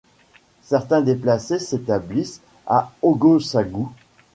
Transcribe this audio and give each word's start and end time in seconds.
Certains 0.63 1.01
déplacés 1.01 1.59
s'établissent 1.59 2.41
à 2.65 2.91
Ogossagou. 3.03 3.91